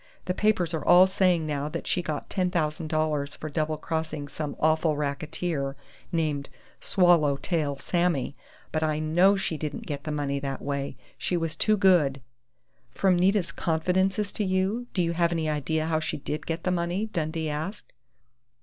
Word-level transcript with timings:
"The 0.25 0.33
papers 0.33 0.73
are 0.73 0.83
all 0.83 1.05
saying 1.05 1.45
now 1.45 1.69
that 1.69 1.85
she 1.85 2.01
got 2.01 2.27
$10,000 2.27 3.37
for 3.37 3.49
double 3.51 3.77
crossing 3.77 4.27
some 4.27 4.55
awful 4.59 4.95
racketeer 4.97 5.75
named 6.11 6.49
'Swallow 6.79 7.37
tail 7.37 7.77
Sammy', 7.77 8.35
but 8.71 8.81
I 8.81 8.97
know 8.97 9.35
she 9.35 9.57
didn't 9.57 9.85
get 9.85 10.03
the 10.03 10.11
money 10.11 10.39
that 10.39 10.63
way! 10.63 10.97
She 11.19 11.37
was 11.37 11.55
too 11.55 11.77
good" 11.77 12.19
"From 12.99 13.15
Nita's 13.15 13.51
confidences 13.51 14.31
to 14.31 14.43
you, 14.43 14.87
do 14.95 15.03
you 15.03 15.11
have 15.13 15.31
any 15.31 15.47
idea 15.47 15.85
how 15.85 15.99
she 15.99 16.17
did 16.17 16.47
get 16.47 16.63
the 16.63 16.71
money?" 16.71 17.05
Dundee 17.05 17.51
asked. 17.51 17.93